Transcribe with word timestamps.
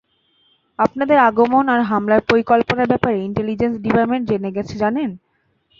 আপনাদের 0.79 1.17
আগমন 1.29 1.65
আর 1.69 1.81
হামলার 1.83 2.21
পরিকল্পনার 2.29 2.91
ব্যাপারে 2.91 3.17
ইন্টেলিজেন্স 3.19 3.75
ডিপার্টমেন্ট 3.85 4.23
জেনে 4.29 4.49
গেছে, 4.55 4.75
জানেন? 4.77 5.09